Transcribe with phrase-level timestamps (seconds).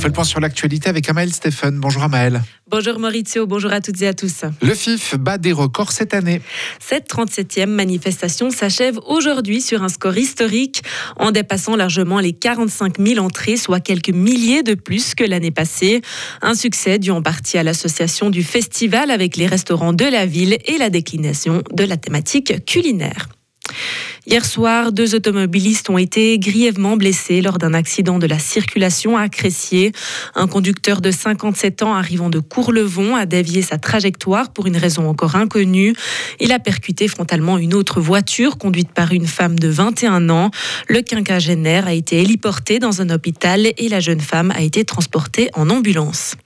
[0.00, 1.78] fait le point sur l'actualité avec Amael Stéphane.
[1.78, 2.40] Bonjour Amael.
[2.70, 4.44] Bonjour Maurizio, bonjour à toutes et à tous.
[4.62, 6.40] Le FIF bat des records cette année.
[6.78, 10.82] Cette 37e manifestation s'achève aujourd'hui sur un score historique
[11.16, 16.00] en dépassant largement les 45 000 entrées, soit quelques milliers de plus que l'année passée.
[16.40, 20.56] Un succès dû en partie à l'association du festival avec les restaurants de la ville
[20.64, 23.28] et la déclination de la thématique culinaire.
[24.30, 29.28] Hier soir, deux automobilistes ont été grièvement blessés lors d'un accident de la circulation à
[29.28, 29.90] Cressier.
[30.36, 35.08] Un conducteur de 57 ans arrivant de Courlevon a dévié sa trajectoire pour une raison
[35.08, 35.96] encore inconnue.
[36.38, 40.52] Il a percuté frontalement une autre voiture conduite par une femme de 21 ans.
[40.86, 45.50] Le quinquagénaire a été héliporté dans un hôpital et la jeune femme a été transportée
[45.54, 46.36] en ambulance.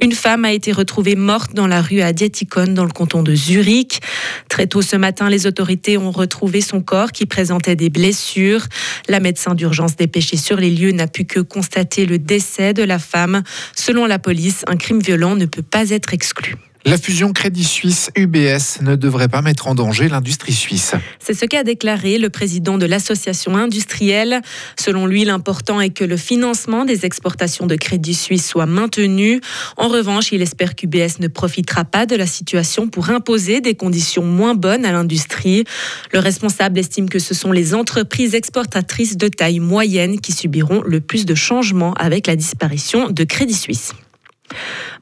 [0.00, 3.34] Une femme a été retrouvée morte dans la rue à Dietikon, dans le canton de
[3.34, 4.00] Zurich.
[4.48, 8.66] Très tôt ce matin, les autorités ont retrouvé son corps qui présentait des blessures.
[9.08, 12.98] La médecin d'urgence dépêchée sur les lieux n'a pu que constater le décès de la
[12.98, 13.42] femme.
[13.76, 16.56] Selon la police, un crime violent ne peut pas être exclu.
[16.86, 20.92] La fusion Crédit Suisse-UBS ne devrait pas mettre en danger l'industrie suisse.
[21.18, 24.42] C'est ce qu'a déclaré le président de l'association industrielle.
[24.78, 29.40] Selon lui, l'important est que le financement des exportations de Crédit Suisse soit maintenu.
[29.78, 34.24] En revanche, il espère qu'UBS ne profitera pas de la situation pour imposer des conditions
[34.24, 35.64] moins bonnes à l'industrie.
[36.12, 41.00] Le responsable estime que ce sont les entreprises exportatrices de taille moyenne qui subiront le
[41.00, 43.94] plus de changements avec la disparition de Crédit Suisse.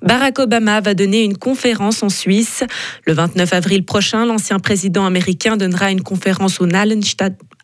[0.03, 2.65] Barack Obama va donner une conférence en Suisse.
[3.07, 6.67] Le 29 avril prochain, l'ancien président américain donnera une conférence au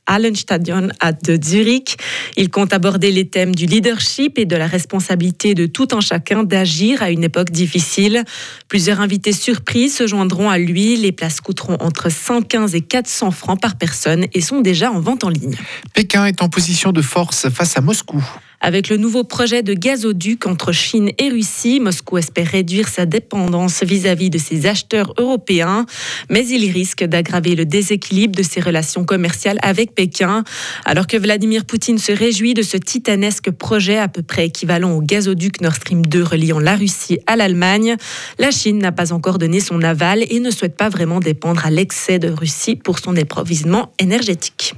[0.07, 0.89] Hallenstadion
[1.23, 1.97] de Zurich.
[2.37, 6.45] Il compte aborder les thèmes du leadership et de la responsabilité de tout un chacun
[6.45, 8.25] d'agir à une époque difficile.
[8.69, 10.97] Plusieurs invités surprises se joindront à lui.
[10.97, 15.25] Les places coûteront entre 115 et 400 francs par personne et sont déjà en vente
[15.25, 15.57] en ligne.
[15.93, 18.25] Pékin est en position de force face à Moscou.
[18.61, 23.85] Avec le nouveau projet de gazoduc entre Chine et Russie, Moscou espère réduire sa dépendance
[23.85, 25.87] vis-à-vis de ses acheteurs européens,
[26.29, 30.43] mais il risque d'aggraver le déséquilibre de ses relations commerciales avec Pékin.
[30.85, 35.03] Alors que Vladimir Poutine se réjouit de ce titanesque projet à peu près équivalent au
[35.03, 37.97] gazoduc Nord Stream 2 reliant la Russie à l'Allemagne,
[38.41, 41.71] la Chine n'a pas encore donné son aval et ne souhaite pas vraiment dépendre à
[41.71, 44.75] l'excès de Russie pour son approvisionnement énergétique.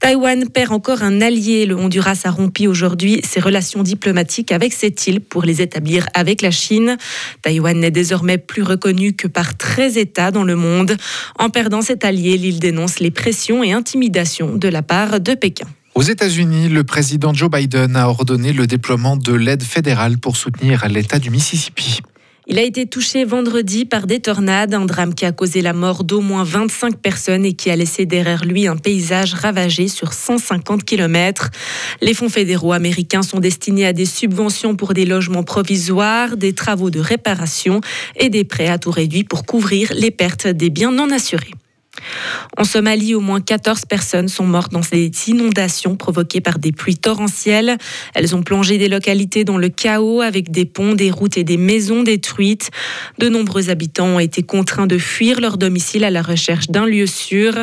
[0.00, 1.66] Taïwan perd encore un allié.
[1.66, 6.40] Le Honduras a rompu aujourd'hui ses relations diplomatiques avec cette île pour les établir avec
[6.40, 6.96] la Chine.
[7.42, 10.96] Taïwan n'est désormais plus reconnu que par 13 États dans le monde.
[11.38, 15.66] En perdant cet allié, l'île dénonce les pressions et intimidations de la part de Pékin.
[15.94, 20.86] Aux États-Unis, le président Joe Biden a ordonné le déploiement de l'aide fédérale pour soutenir
[20.88, 22.00] l'État du Mississippi.
[22.50, 26.02] Il a été touché vendredi par des tornades, un drame qui a causé la mort
[26.02, 30.82] d'au moins 25 personnes et qui a laissé derrière lui un paysage ravagé sur 150
[30.82, 31.50] km.
[32.00, 36.88] Les fonds fédéraux américains sont destinés à des subventions pour des logements provisoires, des travaux
[36.88, 37.82] de réparation
[38.16, 41.52] et des prêts à tout réduit pour couvrir les pertes des biens non assurés.
[42.56, 46.96] En Somalie, au moins 14 personnes sont mortes dans ces inondations provoquées par des pluies
[46.96, 47.78] torrentielles.
[48.14, 51.56] Elles ont plongé des localités dans le chaos avec des ponts, des routes et des
[51.56, 52.70] maisons détruites.
[53.18, 57.06] De nombreux habitants ont été contraints de fuir leur domicile à la recherche d'un lieu
[57.06, 57.54] sûr.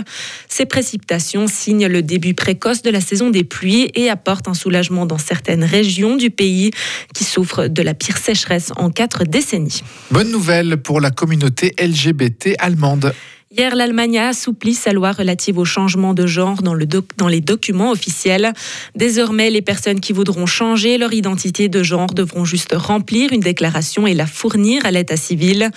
[0.47, 5.05] Ces précipitations signent le début précoce de la saison des pluies et apportent un soulagement
[5.05, 6.71] dans certaines régions du pays
[7.13, 9.83] qui souffrent de la pire sécheresse en quatre décennies.
[10.11, 13.13] Bonne nouvelle pour la communauté LGBT allemande.
[13.57, 17.39] Hier, l'Allemagne a assoupli sa loi relative au changement de genre dans, le dans, les
[17.39, 18.51] documents officiels.
[18.95, 24.07] Désormais, les personnes qui voudront changer leur identité de genre devront juste remplir une déclaration
[24.07, 25.69] et la fournir à l'état civil.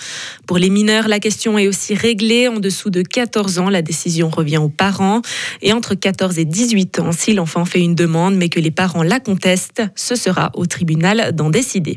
[0.44, 2.48] Pour les mineurs, la question est aussi réglée.
[2.48, 5.22] En dessous de 14 ans, la décision revient aux parents.
[5.62, 9.04] Et entre 14 et 18 ans, si l'enfant fait une demande mais que les parents
[9.04, 11.94] la contestent, ce sera au tribunal d'en décider.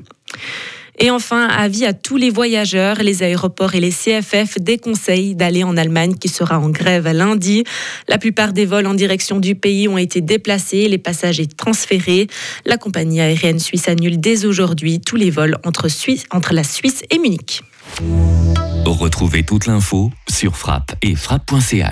[1.04, 5.76] Et enfin, avis à tous les voyageurs, les aéroports et les CFF déconseillent d'aller en
[5.76, 7.64] Allemagne qui sera en grève lundi.
[8.08, 12.28] La plupart des vols en direction du pays ont été déplacés, les passagers transférés.
[12.66, 15.88] La compagnie aérienne suisse annule dès aujourd'hui tous les vols entre,
[16.30, 17.64] entre la Suisse et Munich.
[18.86, 21.90] Retrouvez toute l'info sur frappe et frappe.ch.